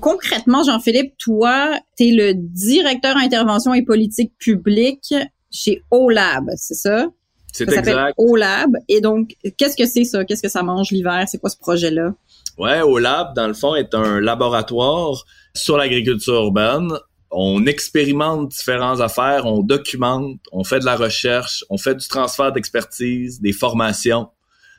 [0.00, 5.14] Concrètement, Jean-Philippe, toi, tu es le directeur intervention et politique publique
[5.50, 7.06] chez OLAB, c'est ça?
[7.52, 8.14] C'est exact.
[8.16, 8.70] OLAB.
[8.88, 10.24] Et donc, qu'est-ce que c'est ça?
[10.24, 11.26] Qu'est-ce que ça mange l'hiver?
[11.28, 12.14] C'est quoi ce projet-là?
[12.58, 15.24] Ouais, OLAB, dans le fond, est un laboratoire
[15.54, 16.92] sur l'agriculture urbaine.
[17.34, 22.52] on expérimente différentes affaires, on documente, on fait de la recherche, on fait du transfert
[22.52, 24.28] d'expertise, des formations.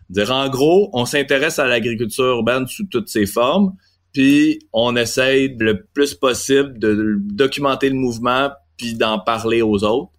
[0.09, 3.73] Dire en gros, on s'intéresse à l'agriculture urbaine sous toutes ses formes,
[4.13, 10.12] puis on essaye le plus possible de documenter le mouvement puis d'en parler aux autres.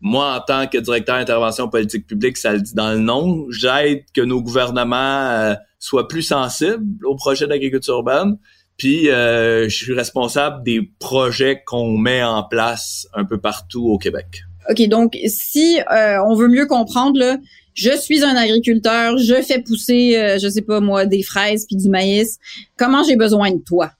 [0.00, 4.04] Moi, en tant que directeur d'intervention politique publique, ça le dit dans le nom, j'aide
[4.14, 4.96] que nos gouvernements
[5.30, 8.38] euh, soient plus sensibles au projet d'agriculture urbaine,
[8.76, 13.98] puis euh, je suis responsable des projets qu'on met en place un peu partout au
[13.98, 14.44] Québec.
[14.70, 17.38] OK, donc si euh, on veut mieux comprendre, là,
[17.74, 21.76] je suis un agriculteur, je fais pousser, euh, je sais pas moi, des fraises puis
[21.76, 22.38] du maïs.
[22.76, 23.90] Comment j'ai besoin de toi?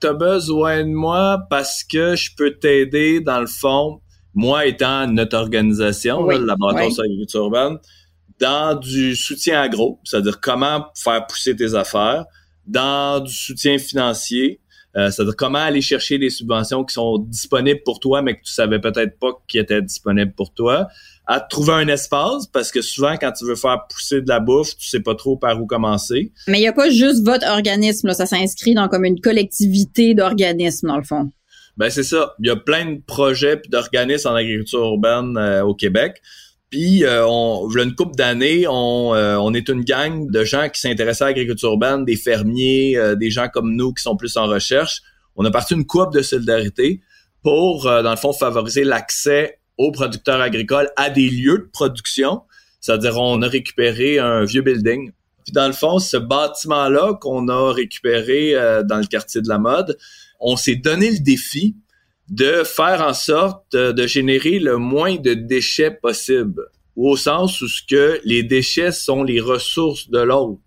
[0.00, 4.00] Tu as besoin de moi parce que je peux t'aider dans le fond,
[4.34, 7.04] moi étant notre organisation, le laboratoire oui.
[7.04, 7.78] agriculture urbaine,
[8.40, 12.24] dans du soutien agro, c'est-à-dire comment faire pousser tes affaires,
[12.66, 14.60] dans du soutien financier,
[14.96, 18.52] euh, c'est-à-dire comment aller chercher des subventions qui sont disponibles pour toi, mais que tu
[18.52, 20.86] savais peut-être pas qu'ils étaient disponibles pour toi.
[21.26, 24.76] À trouver un espace, parce que souvent, quand tu veux faire pousser de la bouffe,
[24.76, 26.32] tu sais pas trop par où commencer.
[26.46, 30.14] Mais il n'y a pas juste votre organisme, là, ça s'inscrit dans comme une collectivité
[30.14, 31.30] d'organismes, dans le fond.
[31.76, 32.34] Ben c'est ça.
[32.40, 36.22] Il y a plein de projets et d'organismes en agriculture urbaine euh, au Québec.
[36.74, 40.80] Puis, euh, on, une couple d'années, on, euh, on est une gang de gens qui
[40.80, 44.46] s'intéressent à l'agriculture urbaine, des fermiers, euh, des gens comme nous qui sont plus en
[44.46, 45.00] recherche.
[45.36, 47.00] On a parti une coupe de solidarité
[47.44, 52.42] pour, dans le fond, favoriser l'accès aux producteurs agricoles à des lieux de production.
[52.80, 55.12] C'est-à-dire, on a récupéré un vieux building.
[55.44, 59.96] Puis, dans le fond, ce bâtiment-là qu'on a récupéré dans le quartier de la mode,
[60.44, 61.76] on s'est donné le défi
[62.28, 67.82] de faire en sorte de générer le moins de déchets possible, au sens où ce
[67.88, 70.60] que les déchets sont les ressources de l'autre.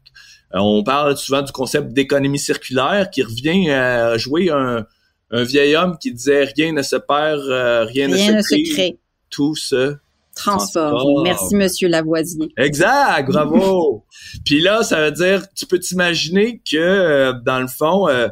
[0.53, 4.85] Euh, on parle souvent du concept d'économie circulaire qui revient à jouer un,
[5.31, 8.63] un vieil homme qui disait rien ne se perd, euh, rien, rien, ne, se, crée,
[8.63, 8.99] crée.
[9.29, 9.95] tout se
[10.35, 10.95] transforme.
[10.95, 11.23] Transport.
[11.23, 12.49] Merci, Monsieur Lavoisier.
[12.57, 14.05] Exact, bravo.
[14.45, 18.27] Puis là, ça veut dire, tu peux t'imaginer que euh, dans le fond, euh,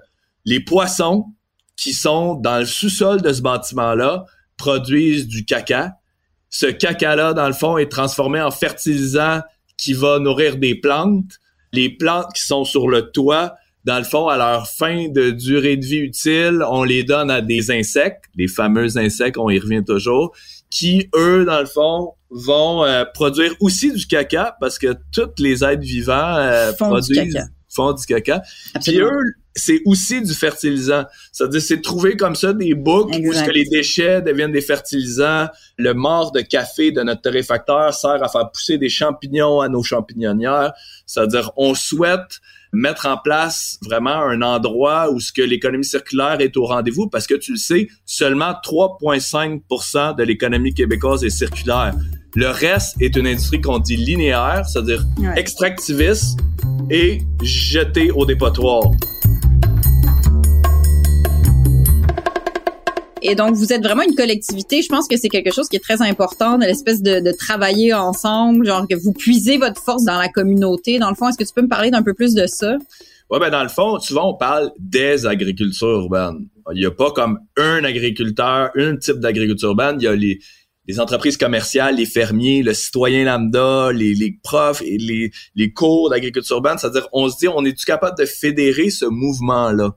[0.45, 1.25] les poissons
[1.75, 4.25] qui sont dans le sous-sol de ce bâtiment-là
[4.57, 5.95] produisent du caca.
[6.49, 9.41] Ce caca-là, dans le fond, est transformé en fertilisant
[9.77, 11.39] qui va nourrir des plantes.
[11.73, 15.77] Les plantes qui sont sur le toit, dans le fond, à leur fin de durée
[15.77, 19.83] de vie utile, on les donne à des insectes, les fameux insectes, on y revient
[19.85, 20.33] toujours,
[20.69, 25.63] qui, eux, dans le fond, vont euh, produire aussi du caca parce que tous les
[25.63, 27.47] êtres vivants euh, font produisent du caca.
[27.69, 28.41] font du caca.
[28.73, 29.07] Absolument.
[29.09, 31.05] Puis eux, c'est aussi du fertilisant.
[31.31, 35.47] C'est-à-dire, c'est trouver comme ça des boucles où ce que les déchets deviennent des fertilisants.
[35.77, 39.83] Le mort de café de notre torréfacteur sert à faire pousser des champignons à nos
[39.83, 40.73] champignonnières.
[41.05, 42.41] C'est-à-dire, on souhaite
[42.73, 47.25] mettre en place vraiment un endroit où ce que l'économie circulaire est au rendez-vous parce
[47.25, 51.93] que tu le sais, seulement 3,5 de l'économie québécoise est circulaire.
[52.35, 55.39] Le reste est une industrie qu'on dit linéaire, c'est-à-dire Ouais.
[55.39, 56.37] extractiviste
[56.89, 58.91] et jetée au dépotoir.
[63.27, 64.83] Et donc, vous êtes vraiment une collectivité.
[64.83, 68.87] Je pense que c'est quelque chose qui est très important, l'espèce de, travailler ensemble, genre
[68.87, 70.99] que vous puisez votre force dans la communauté.
[70.99, 72.77] Dans le fond, est-ce que tu peux me parler d'un peu plus de ça?
[73.31, 76.47] Ouais, ben dans le fond, souvent on parle des agricultures urbaines.
[76.71, 79.95] Il n'y a pas comme un agriculteur, un type d'agriculture urbaine.
[79.99, 84.99] Il y a les, entreprises commerciales, les fermiers, le citoyen lambda, les, les profs et
[84.99, 86.77] les, les cours d'agriculture urbaine.
[86.77, 89.95] C'est-à-dire, on se dit, on est-tu capable de fédérer ce mouvement-là?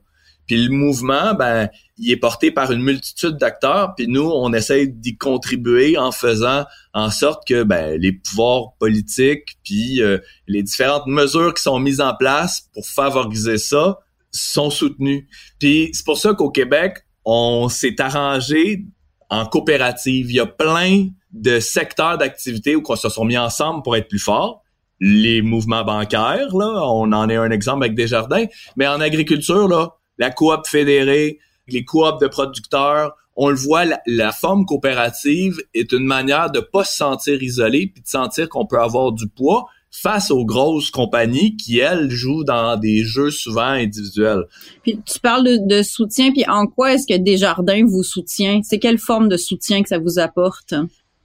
[0.49, 4.87] Puis le mouvement, ben, il est porté par une multitude d'acteurs, puis nous, on essaie
[4.87, 11.05] d'y contribuer en faisant en sorte que ben, les pouvoirs politiques, puis euh, les différentes
[11.05, 13.99] mesures qui sont mises en place pour favoriser ça,
[14.31, 15.25] sont soutenus.
[15.59, 18.85] Puis c'est pour ça qu'au Québec, on s'est arrangé
[19.29, 20.31] en coopérative.
[20.31, 24.07] Il y a plein de secteurs d'activité où on se sont mis ensemble pour être
[24.07, 24.63] plus forts.
[24.99, 29.98] Les mouvements bancaires, là, on en est un exemple avec Desjardins, mais en agriculture, là,
[30.19, 36.03] la coop fédérée, les coops de producteurs, on le voit, la, forme coopérative est une
[36.03, 40.29] manière de pas se sentir isolé puis de sentir qu'on peut avoir du poids face
[40.29, 44.43] aux grosses compagnies qui, elles, jouent dans des jeux souvent individuels.
[44.83, 48.59] Puis tu parles de, de soutien, puis en quoi est-ce que Desjardins vous soutient?
[48.63, 50.73] C'est quelle forme de soutien que ça vous apporte?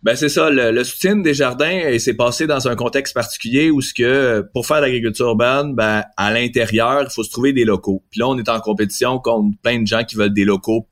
[0.04, 3.80] Ben c'est ça, le, le soutien des jardins s'est passé dans un contexte particulier où
[3.80, 8.04] ce que pour faire l'agriculture urbaine, ben à l'intérieur, il faut se trouver des locaux.
[8.10, 10.86] Puis là, on est en compétition contre plein de gens qui veulent des locaux.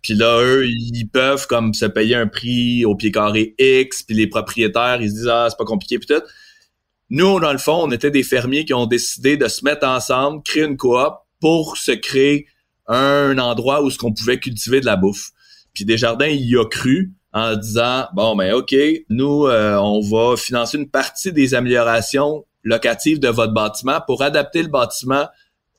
[0.00, 4.14] Puis là, eux, ils peuvent comme se payer un prix au pied carré X, puis
[4.14, 6.22] les propriétaires, ils se disent ah c'est pas compliqué puis tout.
[7.10, 10.40] Nous, dans le fond, on était des fermiers qui ont décidé de se mettre ensemble,
[10.44, 12.46] créer une coop pour se créer
[12.86, 15.32] un endroit où ce qu'on pouvait cultiver de la bouffe.
[15.74, 18.74] Puis Desjardins il y a cru en disant bon ben ok,
[19.08, 24.62] nous euh, on va financer une partie des améliorations locatives de votre bâtiment pour adapter
[24.62, 25.26] le bâtiment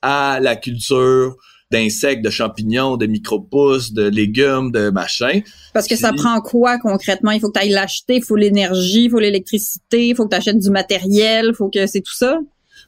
[0.01, 1.35] à la culture
[1.71, 5.41] d'insectes, de champignons, de micro-pousses, de légumes, de machin.
[5.73, 7.31] Parce que ça prend quoi concrètement?
[7.31, 10.29] Il faut que tu ailles l'acheter, il faut l'énergie, il faut l'électricité, il faut que
[10.29, 12.37] tu achètes du matériel, il faut que c'est tout ça?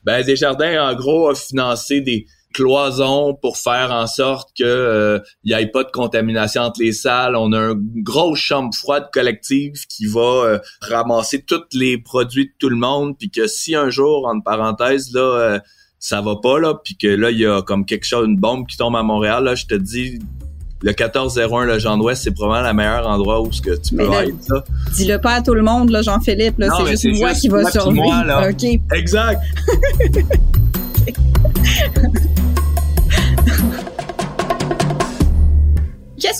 [0.04, 5.52] Ben, Desjardins, en gros, a financé des cloisons pour faire en sorte que euh, il
[5.52, 7.36] y ait pas de contamination entre les salles.
[7.36, 12.54] On a une grosse chambre froide collective qui va euh, ramasser tous les produits de
[12.58, 15.60] tout le monde, puis que si un jour, en parenthèse, là, euh,
[16.00, 18.68] ça va pas, là, puis que là, il y a comme quelque chose, une bombe
[18.68, 20.20] qui tombe à Montréal, là, je te dis,
[20.82, 24.14] le 1401 le Jean d'Ouest, c'est probablement le meilleur endroit où ce que tu peux
[24.14, 24.64] être ça.
[24.94, 28.06] Dis-le pas à tout le monde là, Jean-Philippe, là, c'est juste moi qui va survivre.
[28.06, 28.50] Moi, là.
[28.94, 29.42] Exact.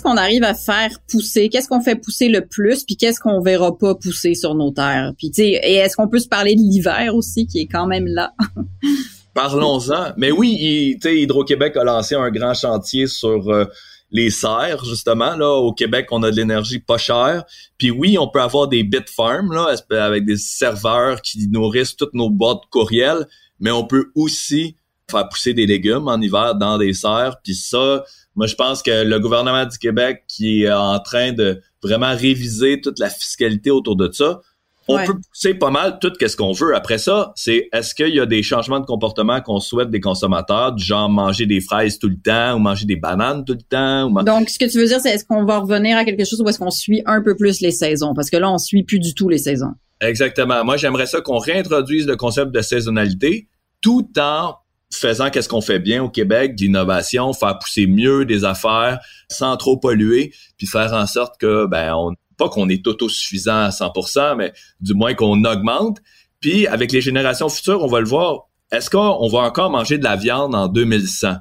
[0.06, 1.50] qu'on arrive à faire pousser?
[1.50, 5.14] Qu'est-ce qu'on fait pousser le plus Puis qu'est-ce qu'on verra pas pousser sur nos terres?
[5.18, 7.88] Puis tu sais, et est-ce qu'on peut se parler de l'hiver aussi qui est quand
[7.88, 8.34] même là?
[9.34, 10.14] Parlons-en.
[10.16, 13.66] Mais oui, Hydro-Québec a lancé un grand chantier sur euh,
[14.12, 15.36] les serres, justement.
[15.36, 17.44] Là, au Québec, on a de l'énergie pas chère.
[17.78, 22.14] Puis oui, on peut avoir des bit farms là, avec des serveurs qui nourrissent toutes
[22.14, 23.28] nos boîtes courriels,
[23.60, 24.78] mais on peut aussi
[25.12, 27.38] faire pousser des légumes en hiver dans des serres.
[27.44, 28.06] Puis ça,
[28.36, 32.82] moi, je pense que le gouvernement du Québec qui est en train de vraiment réviser
[32.82, 34.42] toute la fiscalité autour de ça,
[34.88, 36.76] on peut pousser pas mal tout ce qu'on veut.
[36.76, 40.74] Après ça, c'est est-ce qu'il y a des changements de comportement qu'on souhaite des consommateurs,
[40.74, 44.12] du genre manger des fraises tout le temps ou manger des bananes tout le temps?
[44.24, 46.50] Donc, ce que tu veux dire, c'est est-ce qu'on va revenir à quelque chose où
[46.50, 48.14] est-ce qu'on suit un peu plus les saisons?
[48.14, 49.74] Parce que là, on suit plus du tout les saisons.
[50.02, 50.64] Exactement.
[50.64, 53.48] Moi, j'aimerais ça qu'on réintroduise le concept de saisonnalité
[53.82, 54.56] tout en
[55.00, 59.78] faisant qu'est-ce qu'on fait bien au Québec, d'innovation, faire pousser mieux des affaires sans trop
[59.78, 64.54] polluer, puis faire en sorte que ben on pas qu'on est autosuffisant à 100%, mais
[64.82, 66.00] du moins qu'on augmente.
[66.40, 68.50] Puis avec les générations futures, on va le voir.
[68.72, 71.36] Est-ce qu'on va encore manger de la viande en 2100?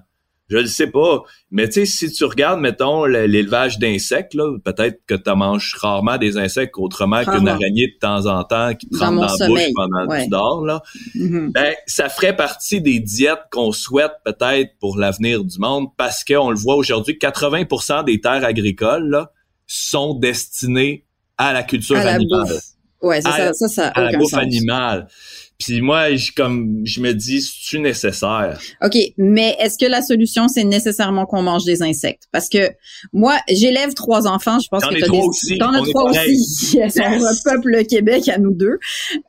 [0.49, 1.23] Je ne sais pas.
[1.51, 6.37] Mais tu sais, si tu regardes, mettons, l'élevage d'insectes, peut-être que tu manges rarement des
[6.37, 10.07] insectes autrement qu'une araignée de temps en temps qui te rentre dans, la bouche pendant
[10.07, 10.65] que tu dors.
[10.67, 10.83] Là.
[11.15, 11.53] Mm-hmm.
[11.53, 16.51] ben, ça ferait partie des diètes qu'on souhaite peut-être pour l'avenir du monde parce qu'on
[16.51, 19.33] le voit aujourd'hui, 80% des terres agricoles, là,
[19.67, 21.07] sont destinés
[21.39, 22.61] à la culture animale.
[23.01, 25.09] Ouais, ça, ça, ça, à la bouffe animale.
[25.59, 28.59] Puis moi, je, comme je me dis, c'est nécessaire?
[28.83, 32.25] OK, mais est-ce que la solution c'est nécessairement qu'on mange des insectes?
[32.33, 32.71] Parce que
[33.13, 35.59] moi, j'élève trois enfants, je pense que t'as des aussi.
[35.59, 36.75] T'en as trois aussi.
[36.75, 36.99] Yes.
[36.99, 38.79] On peuple Québec à nous deux.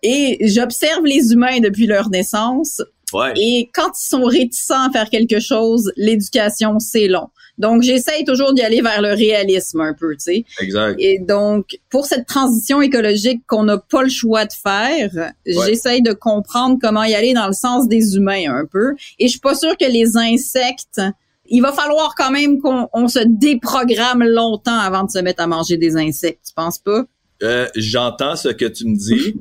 [0.02, 2.82] Et j'observe les humains depuis leur naissance.
[3.14, 3.34] Ouais.
[3.36, 7.28] Et quand ils sont réticents à faire quelque chose, l'éducation c'est long.
[7.58, 10.46] Donc, j'essaye toujours d'y aller vers le réalisme un peu, tu sais.
[10.60, 10.96] Exact.
[11.00, 16.14] Et donc, pour cette transition écologique qu'on n'a pas le choix de faire, j'essaye de
[16.14, 18.94] comprendre comment y aller dans le sens des humains un peu.
[19.20, 21.02] Et je suis pas sûre que les insectes,
[21.48, 25.78] il va falloir quand même qu'on se déprogramme longtemps avant de se mettre à manger
[25.78, 27.06] des insectes, tu penses pas?
[27.46, 29.36] Euh, j'entends ce que tu me dis,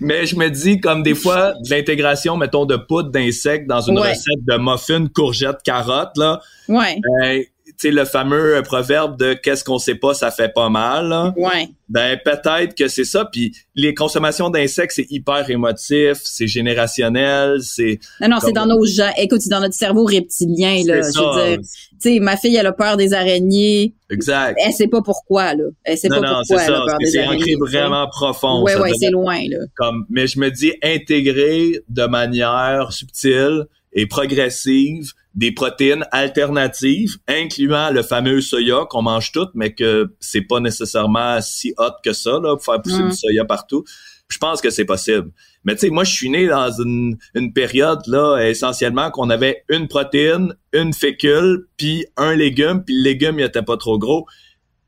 [0.00, 3.98] mais je me dis comme des fois de l'intégration, mettons, de poudre d'insectes dans une
[3.98, 6.40] recette de muffins, courgettes, carottes, là.
[6.68, 6.98] Ouais.
[7.26, 11.32] Tu sais, le fameux proverbe de qu'est-ce qu'on sait pas, ça fait pas mal.
[11.36, 11.68] Ouais.
[11.88, 13.24] Ben peut-être que c'est ça.
[13.24, 17.98] Puis les consommations d'insectes, c'est hyper émotif, c'est générationnel, c'est.
[18.20, 19.10] Non, non, c'est dans nos gens.
[19.16, 21.00] Écoute, c'est dans notre cerveau reptilien là.
[21.00, 23.94] Je veux dire, tu sais, ma fille, elle a peur des araignées.
[24.10, 24.58] Exact.
[24.64, 25.64] Elle sait pas pourquoi là.
[25.84, 27.44] Elle sait pas non, pourquoi elle a peur des araignées.
[27.44, 28.62] C'est ancré vraiment profond.
[28.62, 29.58] Ouais, ouais, c'est loin là.
[29.76, 37.90] Comme, mais je me dis intégrer de manière subtile et progressive des protéines alternatives, incluant
[37.90, 42.40] le fameux soya qu'on mange toutes, mais que c'est pas nécessairement si hot que ça,
[42.42, 43.84] là, pour faire pousser du soya partout.
[44.28, 45.30] Je pense que c'est possible.
[45.62, 49.62] Mais tu sais, moi, je suis né dans une, une période, là, essentiellement, qu'on avait
[49.68, 54.26] une protéine, une fécule, puis un légume, puis le légume, il était pas trop gros.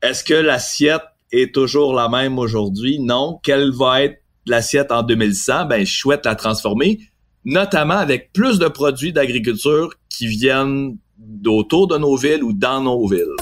[0.01, 2.99] Est-ce que l'assiette est toujours la même aujourd'hui?
[2.99, 3.39] Non.
[3.41, 5.67] Quelle va être l'assiette en 2100?
[5.67, 6.99] Ben, je souhaite la transformer
[7.45, 13.07] notamment avec plus de produits d'agriculture qui viennent d'autour de nos villes ou dans nos
[13.07, 13.35] villes.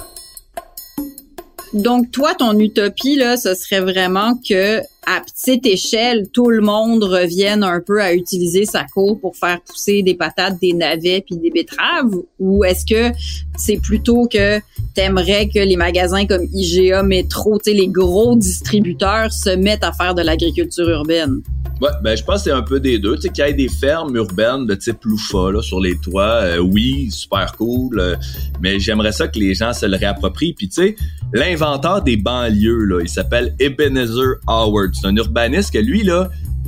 [1.74, 7.04] Donc toi, ton utopie là, ce serait vraiment que à petite échelle, tout le monde
[7.04, 11.38] revienne un peu à utiliser sa cour pour faire pousser des patates, des navets puis
[11.38, 12.16] des betteraves?
[12.40, 13.16] Ou est-ce que
[13.58, 14.60] c'est plutôt que
[14.94, 19.92] t'aimerais que les magasins comme IGA, Métro, tu sais les gros distributeurs se mettent à
[19.92, 21.42] faire de l'agriculture urbaine?
[21.82, 23.16] Ouais, ben je pense que c'est un peu des deux.
[23.16, 26.42] Tu sais, qu'il y ait des fermes urbaines de type loufa là, sur les toits,
[26.44, 28.00] euh, oui, super cool.
[28.00, 28.16] Euh,
[28.62, 30.54] mais j'aimerais ça que les gens se le réapproprient.
[30.54, 30.96] Puis tu sais,
[31.34, 34.94] l'inventeur des banlieues, là, il s'appelle Ebenezer Howard.
[35.00, 36.08] C'est un urbaniste que lui,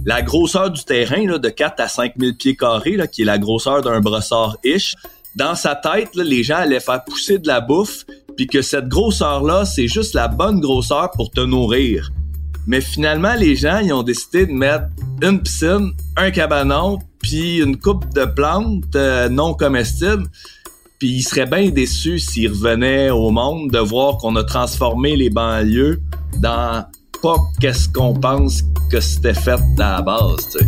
[0.06, 3.38] la grosseur du terrain, de 4 à 5 000 pieds carrés, là, qui est la
[3.38, 4.96] grosseur d'un brossard-ish,
[5.36, 9.66] dans sa tête, les gens allaient faire pousser de la bouffe, puis que cette grosseur-là,
[9.66, 12.12] c'est juste la bonne grosseur pour te nourrir.
[12.68, 14.86] Mais finalement, les gens, ils ont décidé de mettre
[15.22, 20.26] une piscine, un cabanon, puis une coupe de plantes euh, non comestibles.
[21.00, 25.30] Puis ils seraient bien déçus s'ils revenaient au monde de voir qu'on a transformé les
[25.30, 26.00] banlieues
[26.38, 26.86] dans
[27.22, 30.66] pas qu'est-ce qu'on pense que c'était fait à la base, tu sais.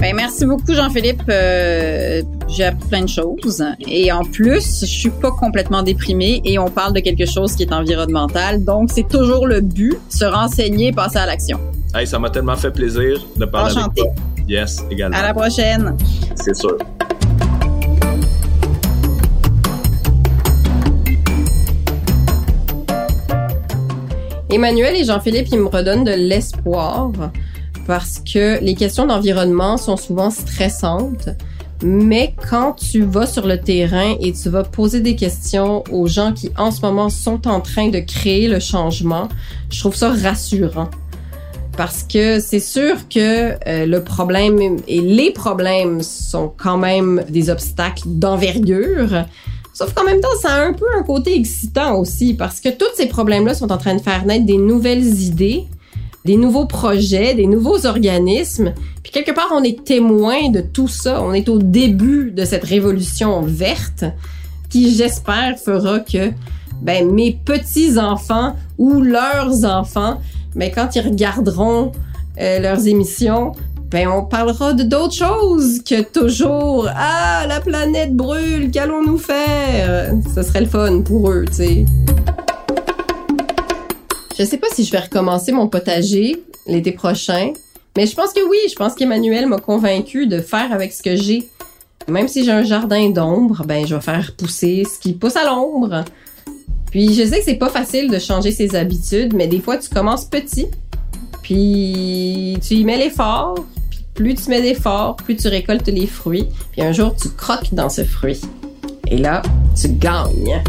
[0.00, 1.22] Ben, merci beaucoup, Jean-Philippe.
[1.28, 3.64] Euh, j'ai appris plein de choses.
[3.86, 7.62] Et en plus, je suis pas complètement déprimée et on parle de quelque chose qui
[7.62, 8.64] est environnemental.
[8.64, 11.60] Donc, c'est toujours le but, se renseigner, passer à l'action.
[11.94, 14.06] Hey, ça m'a tellement fait plaisir de parler avec toi.
[14.48, 15.16] Yes, également.
[15.16, 15.96] À la prochaine.
[16.34, 16.76] C'est sûr.
[24.52, 27.10] Emmanuel et Jean-Philippe, ils me redonnent de l'espoir
[27.86, 31.30] parce que les questions d'environnement sont souvent stressantes.
[31.82, 36.34] Mais quand tu vas sur le terrain et tu vas poser des questions aux gens
[36.34, 39.28] qui en ce moment sont en train de créer le changement,
[39.70, 40.90] je trouve ça rassurant.
[41.78, 47.48] Parce que c'est sûr que euh, le problème et les problèmes sont quand même des
[47.48, 49.24] obstacles d'envergure.
[49.82, 52.94] Sauf qu'en même temps, ça a un peu un côté excitant aussi parce que tous
[52.94, 55.64] ces problèmes-là sont en train de faire naître des nouvelles idées
[56.24, 58.74] des nouveaux projets, des nouveaux organismes.
[59.02, 61.20] Puis quelque part, on est témoin de tout ça.
[61.20, 64.04] On est au début de cette révolution verte
[64.70, 66.30] qui, j'espère, fera que
[66.80, 70.20] ben, mes petits-enfants ou leurs enfants,
[70.54, 71.90] ben, quand ils regarderont
[72.40, 73.52] euh, leurs émissions,
[73.92, 80.42] ben, on parlera de d'autres choses que toujours «Ah, la planète brûle, qu'allons-nous faire?» Ce
[80.42, 81.84] serait le fun pour eux, tu sais.
[84.38, 87.52] Je sais pas si je vais recommencer mon potager l'été prochain,
[87.94, 91.14] mais je pense que oui, je pense qu'Emmanuel m'a convaincu de faire avec ce que
[91.14, 91.46] j'ai.
[92.08, 95.44] Même si j'ai un jardin d'ombre, ben je vais faire pousser ce qui pousse à
[95.44, 96.04] l'ombre.
[96.90, 99.90] Puis je sais que c'est pas facile de changer ses habitudes, mais des fois tu
[99.90, 100.66] commences petit,
[101.42, 103.56] puis tu y mets l'effort,
[104.14, 107.88] plus tu mets d'effort, plus tu récoltes les fruits, puis un jour tu croques dans
[107.88, 108.40] ce fruit.
[109.08, 109.42] Et là,
[109.80, 110.62] tu gagnes.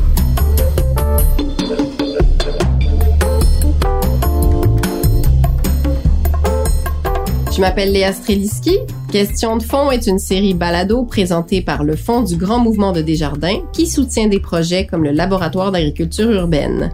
[7.52, 8.78] Je m'appelle Léa Streliski.
[9.12, 13.02] Question de fond est une série balado présentée par le Fonds du Grand Mouvement de
[13.02, 16.92] Desjardins qui soutient des projets comme le Laboratoire d'agriculture urbaine.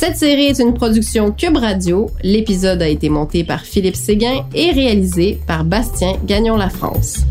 [0.00, 2.08] Cette série est une production Cube Radio.
[2.22, 7.24] L'épisode a été monté par Philippe Séguin et réalisé par Bastien Gagnon-La France.